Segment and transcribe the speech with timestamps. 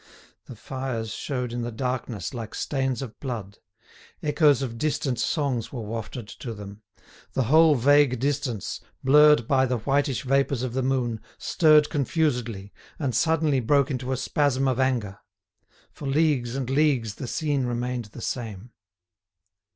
[0.45, 3.59] The fires showed in the darkness like stains of blood;
[4.23, 6.81] echoes of distant songs were wafted to them;
[7.33, 13.13] the whole vague distance, blurred by the whitish vapours of the moon, stirred confusedly, and
[13.13, 15.19] suddenly broke into a spasm of anger.
[15.91, 18.71] For leagues and leagues the scene remained the same.